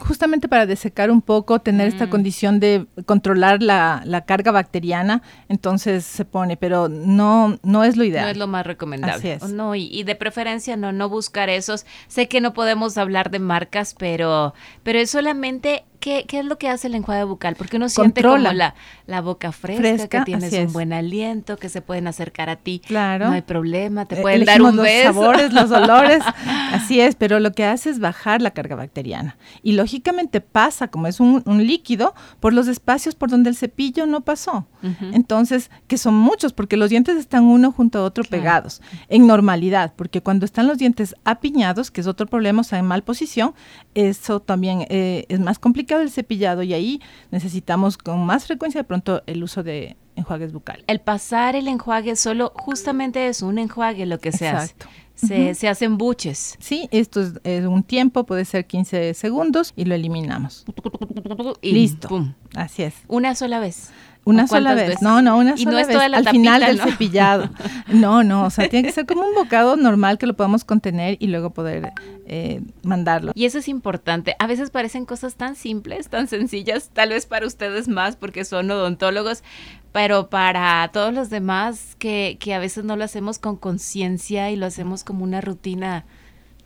justamente 0.00 0.48
para 0.48 0.66
desecar 0.66 1.10
un 1.12 1.22
poco, 1.22 1.60
tener 1.60 1.86
esta 1.86 2.06
mm. 2.06 2.10
condición 2.10 2.58
de 2.58 2.86
controlar 3.06 3.62
la, 3.62 4.02
la, 4.04 4.24
carga 4.24 4.50
bacteriana, 4.50 5.22
entonces 5.48 6.04
se 6.04 6.24
pone, 6.24 6.56
pero 6.56 6.88
no, 6.88 7.58
no 7.62 7.84
es 7.84 7.96
lo 7.96 8.02
ideal. 8.02 8.24
No 8.24 8.30
es 8.30 8.36
lo 8.36 8.48
más 8.48 8.66
recomendable. 8.66 9.38
No, 9.52 9.76
y, 9.76 10.02
de 10.02 10.16
preferencia 10.16 10.76
no, 10.76 10.90
no 10.90 11.08
buscar 11.08 11.48
esos. 11.48 11.86
Sé 12.08 12.26
que 12.26 12.40
no 12.40 12.54
podemos 12.54 12.98
hablar 12.98 13.30
de 13.30 13.38
marcas, 13.38 13.94
pero, 13.96 14.54
pero 14.82 14.98
es 14.98 15.10
solamente 15.10 15.84
¿Qué, 16.04 16.26
¿Qué, 16.28 16.40
es 16.40 16.44
lo 16.44 16.58
que 16.58 16.68
hace 16.68 16.88
el 16.88 16.96
enjuague 16.96 17.24
bucal? 17.24 17.56
Porque 17.56 17.78
uno 17.78 17.88
siente 17.88 18.22
como 18.22 18.36
la, 18.36 18.74
la 19.06 19.20
boca 19.22 19.52
fresca, 19.52 20.06
que 20.06 20.20
tienes 20.26 20.52
un 20.52 20.70
buen 20.70 20.92
aliento, 20.92 21.56
que 21.56 21.70
se 21.70 21.80
pueden 21.80 22.06
acercar 22.08 22.50
a 22.50 22.56
ti. 22.56 22.82
Claro. 22.86 23.28
No 23.28 23.32
hay 23.32 23.40
problema, 23.40 24.04
te 24.04 24.18
eh, 24.18 24.20
pueden 24.20 24.44
dar 24.44 24.60
un 24.60 24.76
los 24.76 24.86
sabores, 24.86 25.54
los 25.54 25.70
olores. 25.70 26.22
así 26.72 27.00
es, 27.00 27.14
pero 27.14 27.40
lo 27.40 27.52
que 27.52 27.64
hace 27.64 27.88
es 27.88 28.00
bajar 28.00 28.42
la 28.42 28.50
carga 28.50 28.76
bacteriana. 28.76 29.38
Y 29.62 29.72
lógicamente 29.72 30.42
pasa, 30.42 30.88
como 30.88 31.06
es 31.06 31.20
un, 31.20 31.42
líquido, 31.46 32.14
por 32.38 32.52
los 32.52 32.68
espacios 32.68 33.14
por 33.14 33.30
donde 33.30 33.48
el 33.48 33.56
cepillo 33.56 34.04
no 34.04 34.20
pasó. 34.20 34.66
Entonces, 35.14 35.70
que 35.86 35.96
son 35.96 36.12
muchos, 36.12 36.52
porque 36.52 36.76
los 36.76 36.90
dientes 36.90 37.16
están 37.16 37.44
uno 37.44 37.72
junto 37.72 38.00
a 38.00 38.02
otro 38.02 38.22
pegados, 38.24 38.82
en 39.08 39.26
normalidad, 39.26 39.94
porque 39.96 40.20
cuando 40.20 40.44
están 40.44 40.66
los 40.66 40.76
dientes 40.76 41.14
apiñados, 41.24 41.90
que 41.90 42.02
es 42.02 42.06
otro 42.06 42.26
problema, 42.26 42.60
o 42.60 42.64
sea, 42.64 42.80
en 42.80 42.84
mal 42.84 43.02
posición, 43.02 43.54
eso 43.94 44.40
también 44.40 44.84
eh, 44.90 45.24
es 45.30 45.40
más 45.40 45.58
complicado 45.58 45.93
el 46.00 46.10
cepillado 46.10 46.62
y 46.62 46.74
ahí 46.74 47.00
necesitamos 47.30 47.96
con 47.98 48.24
más 48.24 48.46
frecuencia 48.46 48.80
de 48.80 48.84
pronto 48.84 49.22
el 49.26 49.42
uso 49.42 49.62
de 49.62 49.96
enjuagues 50.16 50.52
bucales. 50.52 50.84
El 50.86 51.00
pasar 51.00 51.56
el 51.56 51.68
enjuague 51.68 52.16
solo 52.16 52.52
justamente 52.56 53.26
es 53.28 53.42
un 53.42 53.58
enjuague 53.58 54.06
lo 54.06 54.18
que 54.18 54.32
se 54.32 54.48
hace. 54.48 54.74
Se, 55.14 55.54
se, 55.54 55.68
hacen 55.68 55.96
buches. 55.96 56.56
Sí, 56.58 56.88
esto 56.90 57.20
es, 57.44 57.64
un 57.64 57.84
tiempo, 57.84 58.24
puede 58.24 58.44
ser 58.44 58.66
15 58.66 59.14
segundos 59.14 59.72
y 59.76 59.84
lo 59.84 59.94
eliminamos. 59.94 60.64
Y 61.62 61.72
Listo. 61.72 62.34
Así 62.56 62.82
es. 62.82 62.94
Una 63.06 63.36
sola 63.36 63.60
vez. 63.60 63.92
Una 64.24 64.46
sola 64.46 64.74
vez. 64.74 65.02
No, 65.02 65.20
no, 65.22 65.38
una 65.38 65.56
sola 65.56 65.86
vez. 65.86 65.96
Al 65.96 66.28
final 66.28 66.60
del 66.64 66.80
cepillado. 66.80 67.50
No, 67.88 68.24
no, 68.24 68.44
o 68.44 68.50
sea, 68.50 68.68
tiene 68.68 68.88
que 68.88 68.92
ser 68.92 69.06
como 69.06 69.22
un 69.22 69.34
bocado 69.34 69.76
normal 69.76 70.18
que 70.18 70.26
lo 70.26 70.34
podamos 70.34 70.64
contener 70.64 71.16
y 71.20 71.28
luego 71.28 71.50
poder 71.50 71.92
eh, 72.26 72.60
mandarlo. 72.82 73.32
Y 73.34 73.44
eso 73.44 73.58
es 73.58 73.68
importante. 73.68 74.34
A 74.38 74.46
veces 74.46 74.70
parecen 74.70 75.04
cosas 75.04 75.36
tan 75.36 75.54
simples, 75.54 76.08
tan 76.08 76.26
sencillas, 76.26 76.90
tal 76.92 77.10
vez 77.10 77.26
para 77.26 77.46
ustedes 77.46 77.86
más 77.86 78.16
porque 78.16 78.44
son 78.44 78.70
odontólogos, 78.70 79.44
pero 79.92 80.28
para 80.28 80.88
todos 80.92 81.12
los 81.12 81.30
demás 81.30 81.94
que, 81.98 82.36
que 82.40 82.54
a 82.54 82.58
veces 82.58 82.84
no 82.84 82.96
lo 82.96 83.04
hacemos 83.04 83.38
con 83.38 83.56
conciencia 83.56 84.50
y 84.50 84.56
lo 84.56 84.66
hacemos 84.66 85.04
como 85.04 85.24
una 85.24 85.40
rutina 85.40 86.04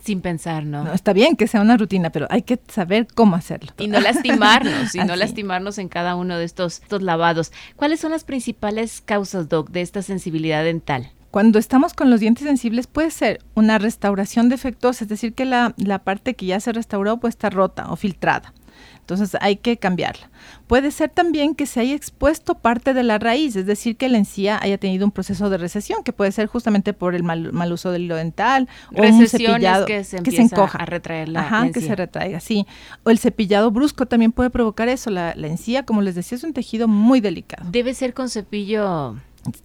sin 0.03 0.21
pensar, 0.21 0.65
¿no? 0.65 0.85
¿no? 0.85 0.93
Está 0.93 1.13
bien 1.13 1.37
que 1.37 1.47
sea 1.47 1.61
una 1.61 1.77
rutina, 1.77 2.11
pero 2.11 2.27
hay 2.31 2.43
que 2.43 2.61
saber 2.69 3.07
cómo 3.15 3.37
hacerlo. 3.37 3.73
Y 3.79 3.89
no 3.89 4.01
lastimarnos, 4.01 4.95
y 4.95 4.99
no 4.99 5.17
lastimarnos 5.17 5.79
en 5.79 5.89
cada 5.89 6.15
uno 6.17 6.37
de 6.37 6.45
estos, 6.45 6.83
estos 6.83 7.03
lavados. 7.03 7.53
¿Cuáles 7.77 8.01
son 8.01 8.13
las 8.13 8.25
principales 8.25 9.01
causas, 9.01 9.49
Doc, 9.49 9.71
de 9.71 9.83
esta 9.83 10.03
sensibilidad 10.03 10.65
dental? 10.65 11.11
Cuando 11.31 11.59
estamos 11.59 11.93
con 11.93 12.09
los 12.11 12.21
dientes 12.21 12.47
sensibles 12.47 12.87
puede 12.87 13.11
ser 13.11 13.41
una 13.55 13.79
restauración 13.79 14.49
defectuosa, 14.49 15.05
es 15.05 15.11
decir, 15.11 15.35
que 15.35 15.45
la, 15.45 15.75
la 15.77 15.99
parte 15.99 16.35
que 16.35 16.47
ya 16.47 16.59
se 16.59 16.73
restauró 16.73 17.19
puede 17.19 17.31
estar 17.31 17.53
rota 17.53 17.91
o 17.91 17.97
filtrada. 17.97 18.55
Entonces 19.09 19.39
hay 19.41 19.57
que 19.57 19.79
cambiarla. 19.79 20.29
Puede 20.67 20.91
ser 20.91 21.09
también 21.09 21.55
que 21.55 21.65
se 21.65 21.81
haya 21.81 21.95
expuesto 21.95 22.57
parte 22.57 22.93
de 22.93 23.03
la 23.03 23.19
raíz, 23.19 23.57
es 23.57 23.65
decir, 23.65 23.97
que 23.97 24.07
la 24.11 24.19
encía 24.19 24.59
haya 24.61 24.77
tenido 24.77 25.07
un 25.07 25.13
proceso 25.13 25.49
de 25.49 25.57
recesión, 25.57 26.05
que 26.05 26.13
puede 26.13 26.31
ser 26.31 26.47
justamente 26.47 26.93
por 26.93 27.15
el 27.15 27.23
mal, 27.23 27.51
mal 27.55 27.73
uso 27.73 27.91
del 27.91 28.03
hilo 28.03 28.17
dental 28.17 28.69
o 28.95 29.03
un 29.03 29.27
cepillado 29.27 29.87
que 29.87 30.05
se, 30.05 30.23
que 30.23 30.31
se 30.31 30.43
encoja, 30.43 30.77
a 30.77 30.85
retraer 30.85 31.31
la, 31.31 31.41
Ajá, 31.41 31.71
que 31.73 31.81
se 31.81 31.97
retraiga, 31.97 32.39
sí. 32.41 32.67
O 33.03 33.09
el 33.09 33.19
cepillado 33.19 33.71
brusco 33.71 34.05
también 34.05 34.31
puede 34.31 34.51
provocar 34.51 34.91
eso. 34.91 35.09
La, 35.09 35.33
la 35.35 35.47
encía, 35.47 35.87
como 35.87 36.03
les 36.03 36.15
decía, 36.15 36.37
es 36.37 36.45
un 36.45 36.53
tejido 36.53 36.87
muy 36.87 37.23
delicado. 37.23 37.67
Debe 37.71 37.95
ser 37.95 38.13
con 38.13 38.29
cepillo 38.29 39.17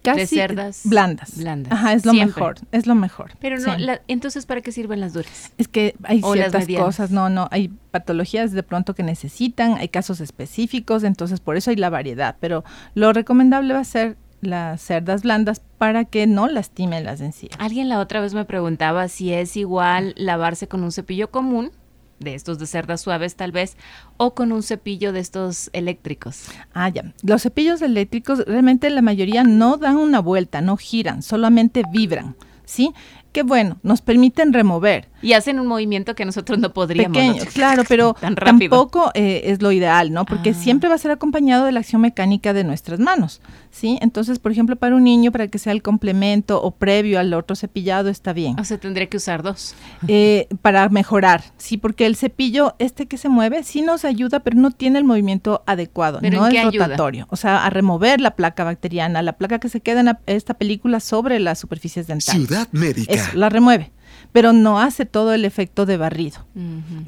Casi 0.02 0.20
de 0.20 0.26
cerdas 0.26 0.82
blandas. 0.84 1.36
blandas. 1.36 1.72
Ajá, 1.72 1.92
es 1.92 2.04
lo 2.04 2.12
Siempre. 2.12 2.40
mejor, 2.40 2.56
es 2.72 2.86
lo 2.86 2.94
mejor. 2.94 3.32
Pero 3.40 3.58
no, 3.58 3.74
Sí. 3.76 3.80
la- 3.82 4.00
entonces 4.08 4.46
¿para 4.46 4.60
qué 4.60 4.72
sirven 4.72 5.00
las 5.00 5.12
duras? 5.12 5.52
Es 5.58 5.68
que 5.68 5.94
hay 6.04 6.20
O 6.22 6.32
ciertas 6.34 6.66
cosas, 6.66 7.10
no, 7.10 7.28
no, 7.28 7.48
hay 7.50 7.68
patologías 7.90 8.52
de 8.52 8.62
pronto 8.62 8.94
que 8.94 9.02
necesitan, 9.02 9.74
hay 9.74 9.88
casos 9.88 10.20
específicos, 10.20 11.04
entonces 11.04 11.40
por 11.40 11.56
eso 11.56 11.70
hay 11.70 11.76
la 11.76 11.90
variedad, 11.90 12.36
pero 12.40 12.64
lo 12.94 13.12
recomendable 13.12 13.74
va 13.74 13.80
a 13.80 13.84
ser 13.84 14.16
las 14.40 14.82
cerdas 14.82 15.22
blandas 15.22 15.62
para 15.78 16.04
que 16.04 16.26
no 16.26 16.48
lastimen 16.48 17.04
las 17.04 17.20
encías. 17.22 17.52
Alguien 17.58 17.88
la 17.88 17.98
otra 17.98 18.20
vez 18.20 18.34
me 18.34 18.44
preguntaba 18.44 19.08
si 19.08 19.32
es 19.32 19.56
igual 19.56 20.12
lavarse 20.18 20.68
con 20.68 20.84
un 20.84 20.92
cepillo 20.92 21.30
común, 21.30 21.70
de 22.18 22.34
estos 22.34 22.58
de 22.58 22.66
cerdas 22.66 23.00
suaves 23.00 23.36
tal 23.36 23.52
vez, 23.52 23.76
o 24.16 24.34
con 24.34 24.52
un 24.52 24.62
cepillo 24.62 25.12
de 25.12 25.20
estos 25.20 25.70
eléctricos. 25.72 26.46
Ah, 26.72 26.88
ya. 26.88 27.12
Los 27.22 27.42
cepillos 27.42 27.82
eléctricos 27.82 28.44
realmente 28.46 28.90
la 28.90 29.02
mayoría 29.02 29.44
no 29.44 29.76
dan 29.76 29.96
una 29.96 30.20
vuelta, 30.20 30.60
no 30.60 30.76
giran, 30.76 31.22
solamente 31.22 31.82
vibran, 31.92 32.36
¿sí? 32.64 32.92
Que 33.34 33.42
bueno, 33.42 33.78
nos 33.82 34.00
permiten 34.00 34.52
remover. 34.52 35.08
Y 35.20 35.32
hacen 35.32 35.58
un 35.58 35.66
movimiento 35.66 36.14
que 36.14 36.24
nosotros 36.24 36.58
no 36.58 36.72
podríamos. 36.72 37.16
Pequeño, 37.18 37.44
¿no? 37.44 37.50
claro, 37.50 37.82
pero 37.88 38.14
Tan 38.14 38.34
tampoco 38.36 39.10
eh, 39.14 39.42
es 39.46 39.60
lo 39.60 39.72
ideal, 39.72 40.12
¿no? 40.12 40.24
Porque 40.24 40.50
Ah. 40.50 40.54
siempre 40.54 40.88
va 40.88 40.94
a 40.94 40.98
ser 40.98 41.10
acompañado 41.10 41.64
de 41.64 41.72
la 41.72 41.80
acción 41.80 42.00
mecánica 42.00 42.52
de 42.52 42.62
nuestras 42.62 43.00
manos, 43.00 43.40
¿sí? 43.72 43.98
Entonces, 44.02 44.38
por 44.38 44.52
ejemplo, 44.52 44.76
para 44.76 44.94
un 44.94 45.02
niño, 45.02 45.32
para 45.32 45.48
que 45.48 45.58
sea 45.58 45.72
el 45.72 45.82
complemento 45.82 46.62
o 46.62 46.70
previo 46.70 47.18
al 47.18 47.34
otro 47.34 47.56
cepillado, 47.56 48.08
está 48.08 48.32
bien. 48.32 48.58
O 48.60 48.64
sea, 48.64 48.78
tendría 48.78 49.08
que 49.08 49.16
usar 49.16 49.42
dos. 49.42 49.74
Eh, 50.06 50.46
para 50.62 50.88
mejorar, 50.88 51.42
sí, 51.56 51.76
porque 51.76 52.06
el 52.06 52.14
cepillo, 52.14 52.76
este 52.78 53.06
que 53.06 53.18
se 53.18 53.28
mueve, 53.28 53.64
sí 53.64 53.82
nos 53.82 54.04
ayuda, 54.04 54.40
pero 54.40 54.56
no 54.58 54.70
tiene 54.70 54.98
el 55.00 55.04
movimiento 55.04 55.64
adecuado, 55.66 56.20
¿Pero 56.20 56.38
no 56.38 56.46
en 56.46 56.52
es 56.54 56.60
qué 56.60 56.66
ayuda? 56.68 56.84
rotatorio. 56.86 57.26
O 57.30 57.36
sea, 57.36 57.64
a 57.66 57.70
remover 57.70 58.20
la 58.20 58.36
placa 58.36 58.62
bacteriana, 58.62 59.22
la 59.22 59.32
placa 59.32 59.58
que 59.58 59.68
se 59.68 59.80
queda 59.80 60.00
en 60.00 60.06
la- 60.06 60.20
esta 60.26 60.54
película 60.54 61.00
sobre 61.00 61.40
las 61.40 61.58
superficies 61.58 62.06
dentales. 62.06 62.46
Ciudad 62.46 62.68
Médica. 62.70 63.23
La 63.34 63.48
remueve, 63.48 63.92
pero 64.32 64.52
no 64.52 64.80
hace 64.80 65.06
todo 65.06 65.32
el 65.32 65.44
efecto 65.44 65.86
de 65.86 65.96
barrido. 65.96 66.46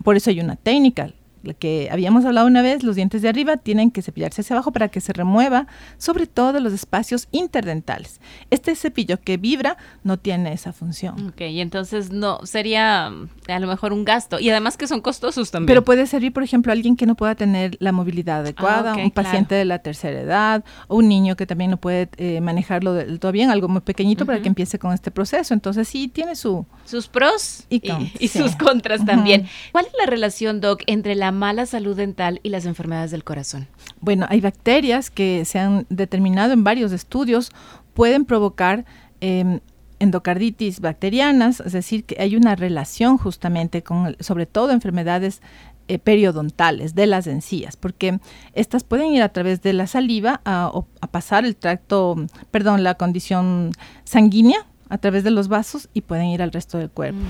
Por 0.03 0.17
eso 0.17 0.31
hay 0.31 0.41
una 0.41 0.57
técnica, 0.57 1.11
que 1.55 1.89
habíamos 1.91 2.25
hablado 2.25 2.47
una 2.47 2.63
vez, 2.63 2.83
los 2.83 2.97
dientes 2.97 3.23
de 3.23 3.29
arriba 3.29 3.57
tienen 3.57 3.91
que 3.91 4.03
cepillarse 4.03 4.41
hacia 4.41 4.55
abajo 4.55 4.73
para 4.73 4.89
que 4.89 5.01
se 5.01 5.13
remueva, 5.13 5.67
sobre 5.99 6.27
todo 6.27 6.59
los 6.61 6.73
espacios 6.73 7.29
interdentales. 7.31 8.21
Este 8.51 8.75
cepillo 8.75 9.21
que 9.21 9.37
vibra 9.37 9.77
no 10.03 10.19
tiene 10.19 10.53
esa 10.53 10.73
función. 10.73 11.29
Ok, 11.29 11.43
y 11.43 11.61
entonces 11.61 12.11
no, 12.11 12.41
sería 12.45 13.11
mm, 13.11 13.51
a 13.51 13.59
lo 13.59 13.67
mejor 13.67 13.93
un 13.93 14.05
gasto. 14.05 14.41
Y 14.41 14.51
además 14.51 14.77
que 14.77 14.87
son 14.87 15.01
costosos 15.01 15.51
también. 15.51 15.67
Pero 15.67 15.85
puede 15.85 16.07
servir, 16.07 16.33
por 16.33 16.43
ejemplo, 16.43 16.73
a 16.73 16.75
alguien 16.75 16.97
que 16.97 17.07
no 17.07 17.15
pueda 17.15 17.35
tener 17.35 17.77
la 17.81 17.93
movilidad 17.93 18.41
adecuada, 18.41 18.93
ok, 18.93 18.99
un 19.05 19.11
paciente 19.11 19.49
claro. 19.49 19.59
de 19.59 19.65
la 19.67 19.79
tercera 19.79 20.21
edad, 20.21 20.65
o 20.89 20.97
un 20.97 21.09
niño 21.09 21.37
que 21.37 21.47
también 21.47 21.71
no 21.71 21.77
puede 21.77 22.09
eh, 22.17 22.41
manejarlo 22.41 22.93
del 22.95 23.21
todo 23.21 23.33
bien, 23.33 23.51
algo 23.51 23.69
muy 23.69 23.81
pequeñito 23.81 24.27
para 24.27 24.41
que 24.41 24.49
empiece 24.49 24.79
con 24.79 24.93
este 24.93 25.11
proceso. 25.11 25.55
Entonces 25.55 25.89
sí 25.89 26.09
tiene 26.09 26.37
su... 26.37 26.67
sus 26.87 27.09
pros 27.09 27.65
y, 27.69 27.83
sí. 28.19 28.29
sus 28.29 28.57
contras 28.57 29.05
también. 29.05 29.47
¿Cuál 29.73 29.87
es 29.87 29.93
la 29.99 30.07
relación, 30.07 30.61
Doc, 30.61 30.83
entre 30.87 31.15
la 31.15 31.33
mala 31.33 31.67
salud 31.67 31.97
dental 31.97 32.41
y 32.43 32.49
las 32.49 32.65
enfermedades 32.67 33.11
del 33.11 33.25
corazón? 33.25 33.69
Bueno, 34.01 34.27
hay 34.29 34.41
bacterias 34.41 35.11
que 35.11 35.45
se 35.45 35.59
han 35.59 35.87
determinado 35.91 36.53
en 36.53 36.65
varios 36.65 36.93
estudios 36.93 37.51
pueden 37.95 38.27
provocar 38.27 38.85
eh, 39.21 39.61
endocarditis 39.99 40.81
bacterianas, 40.81 41.61
es 41.61 41.73
decir, 41.73 42.05
que 42.05 42.21
hay 42.21 42.37
una 42.37 42.55
relación 42.55 43.17
justamente 43.17 43.83
con, 43.83 44.17
sobre 44.21 44.47
todo 44.47 44.71
enfermedades 44.71 45.41
eh, 45.89 45.99
periodontales 45.99 46.95
de 46.95 47.07
las 47.07 47.27
encías, 47.27 47.77
porque 47.77 48.19
estas 48.53 48.85
pueden 48.85 49.13
ir 49.13 49.23
a 49.23 49.31
través 49.31 49.63
de 49.63 49.73
la 49.73 49.87
saliva 49.87 50.41
a 50.45 50.83
pasar 51.11 51.45
el 51.45 51.57
tracto, 51.57 52.17
perdón, 52.51 52.83
la 52.83 52.95
condición 52.95 53.73
sanguínea 54.05 54.67
a 54.89 54.99
través 54.99 55.25
de 55.25 55.31
los 55.31 55.49
vasos 55.49 55.89
y 55.93 56.03
pueden 56.03 56.27
ir 56.27 56.43
al 56.43 56.53
resto 56.53 56.79
del 56.79 56.91
cuerpo. 56.91 57.21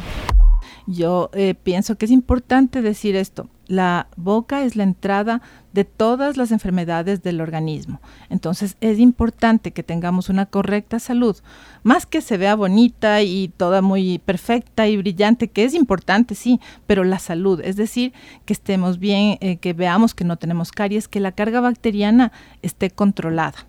Yo 0.87 1.31
eh, 1.33 1.55
pienso 1.61 1.97
que 1.97 2.05
es 2.05 2.13
importante 2.13 2.81
decir 2.81 3.17
esto. 3.17 3.49
La 3.67 4.07
boca 4.17 4.63
es 4.63 4.77
la 4.77 4.85
entrada 4.85 5.43
de 5.73 5.85
todas 5.85 6.37
las 6.37 6.53
enfermedades 6.53 7.25
del 7.25 7.41
organismo. 7.41 8.01
Entonces 8.31 8.77
es 8.81 9.01
importante 9.01 9.73
que 9.73 9.83
tengamos 9.83 10.29
una 10.29 10.47
correcta 10.47 11.01
salud. 11.01 11.37
Más 11.83 12.07
que 12.07 12.21
se 12.21 12.37
vea 12.37 12.55
bonita 12.55 13.23
y 13.23 13.49
toda 13.49 13.83
muy 13.83 14.21
perfecta 14.21 14.87
y 14.87 14.97
brillante, 14.97 15.49
que 15.49 15.65
es 15.65 15.75
importante, 15.75 16.37
sí, 16.37 16.61
pero 16.87 17.03
la 17.03 17.19
salud, 17.19 17.61
es 17.65 17.75
decir, 17.75 18.13
que 18.45 18.53
estemos 18.53 19.01
bien, 19.01 19.39
eh, 19.41 19.57
que 19.57 19.73
veamos 19.73 20.15
que 20.15 20.25
no 20.25 20.37
tenemos 20.37 20.71
caries, 20.71 21.09
que 21.09 21.19
la 21.19 21.33
carga 21.33 21.61
bacteriana 21.61 22.31
esté 22.63 22.91
controlada. 22.91 23.67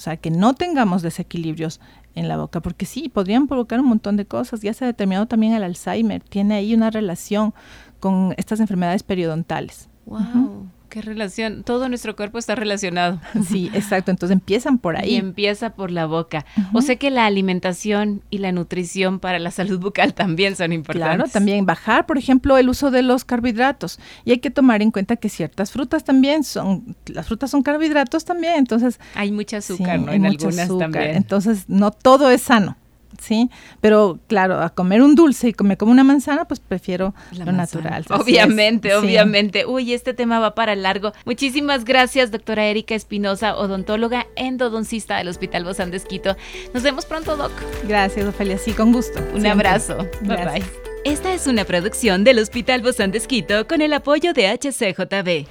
O 0.00 0.02
sea, 0.02 0.16
que 0.16 0.30
no 0.30 0.54
tengamos 0.54 1.02
desequilibrios 1.02 1.78
en 2.14 2.28
la 2.28 2.36
boca, 2.36 2.60
porque 2.60 2.86
sí, 2.86 3.08
podrían 3.08 3.46
provocar 3.46 3.80
un 3.80 3.86
montón 3.86 4.16
de 4.16 4.26
cosas. 4.26 4.60
Ya 4.60 4.74
se 4.74 4.84
ha 4.84 4.88
determinado 4.88 5.26
también 5.26 5.52
el 5.52 5.62
Alzheimer, 5.62 6.22
tiene 6.22 6.54
ahí 6.54 6.74
una 6.74 6.90
relación 6.90 7.54
con 8.00 8.34
estas 8.36 8.60
enfermedades 8.60 9.02
periodontales. 9.02 9.88
Wow, 10.06 10.68
qué 10.90 11.00
relación. 11.00 11.62
Todo 11.64 11.88
nuestro 11.88 12.14
cuerpo 12.16 12.38
está 12.38 12.54
relacionado. 12.54 13.18
Sí, 13.48 13.70
exacto. 13.72 14.10
Entonces 14.10 14.34
empiezan 14.36 14.76
por 14.78 14.96
ahí. 14.98 15.14
Y 15.14 15.16
empieza 15.16 15.70
por 15.74 15.90
la 15.90 16.04
boca. 16.06 16.44
O 16.74 16.82
sea 16.82 16.96
que 16.96 17.10
la 17.10 17.24
alimentación 17.26 18.22
y 18.28 18.38
la 18.38 18.52
nutrición 18.52 19.18
para 19.20 19.38
la 19.38 19.50
salud 19.50 19.78
bucal 19.80 20.12
también 20.14 20.56
son 20.56 20.72
importantes. 20.72 21.16
Claro, 21.16 21.30
también 21.32 21.64
bajar, 21.64 22.04
por 22.06 22.18
ejemplo, 22.18 22.58
el 22.58 22.68
uso 22.68 22.90
de 22.90 23.02
los 23.02 23.24
carbohidratos. 23.24 23.98
Y 24.24 24.32
hay 24.32 24.38
que 24.38 24.50
tomar 24.50 24.82
en 24.82 24.90
cuenta 24.90 25.16
que 25.16 25.28
ciertas 25.30 25.70
frutas 25.72 26.04
también 26.04 26.44
son, 26.44 26.96
las 27.06 27.26
frutas 27.26 27.50
son 27.50 27.62
carbohidratos 27.62 28.24
también, 28.24 28.54
entonces 28.56 29.00
Hay 29.14 29.32
mucha 29.32 29.58
azúcar, 29.58 29.98
Sí, 29.98 30.04
¿no? 30.04 30.10
hay 30.10 30.16
En 30.16 30.22
mucho 30.22 30.46
algunas 30.48 30.66
azúcar. 30.66 30.90
también. 30.90 31.16
Entonces, 31.16 31.64
no 31.68 31.90
todo 31.92 32.30
es 32.30 32.42
sano, 32.42 32.76
¿sí? 33.20 33.50
Pero 33.80 34.18
claro, 34.28 34.60
a 34.60 34.70
comer 34.70 35.02
un 35.02 35.14
dulce 35.14 35.48
y 35.48 35.52
comer 35.52 35.78
como 35.78 35.92
una 35.92 36.04
manzana, 36.04 36.44
pues 36.46 36.60
prefiero 36.60 37.14
La 37.32 37.44
lo 37.44 37.52
manzana. 37.52 37.90
natural. 37.90 38.20
Obviamente, 38.20 38.90
sí. 38.90 38.94
obviamente. 38.94 39.66
Uy, 39.66 39.92
este 39.92 40.14
tema 40.14 40.38
va 40.38 40.54
para 40.54 40.74
largo. 40.76 41.12
Muchísimas 41.24 41.84
gracias, 41.84 42.30
doctora 42.30 42.66
Erika 42.66 42.94
Espinosa, 42.94 43.56
odontóloga 43.56 44.26
endodoncista 44.36 45.16
del 45.18 45.28
Hospital 45.28 45.64
Bozán 45.64 45.90
de 45.90 45.96
Esquito. 45.96 46.36
Nos 46.74 46.82
vemos 46.82 47.06
pronto, 47.06 47.36
Doc. 47.36 47.52
Gracias, 47.88 48.26
Ofelia, 48.26 48.58
sí, 48.58 48.72
con 48.72 48.92
gusto. 48.92 49.18
Un 49.34 49.40
siempre. 49.40 49.50
abrazo. 49.68 49.96
Bye 50.22 50.36
Gracias. 50.36 50.54
bye. 50.70 50.80
Esta 51.04 51.32
es 51.32 51.46
una 51.46 51.64
producción 51.64 52.24
del 52.24 52.38
Hospital 52.38 52.82
Bozán 52.82 53.10
de 53.10 53.18
Esquito 53.18 53.66
con 53.66 53.80
el 53.80 53.92
apoyo 53.94 54.32
de 54.34 54.48
HCJB. 54.48 55.46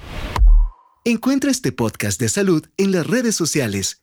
Encuentra 1.04 1.50
este 1.50 1.72
podcast 1.72 2.20
de 2.20 2.28
salud 2.28 2.64
en 2.76 2.92
las 2.92 3.06
redes 3.06 3.34
sociales 3.34 4.02